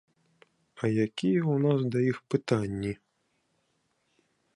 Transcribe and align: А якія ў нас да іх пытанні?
А 0.85 0.89
якія 1.05 1.41
ў 1.43 1.55
нас 1.65 1.81
да 1.95 1.99
іх 2.13 2.17
пытанні? 2.37 2.93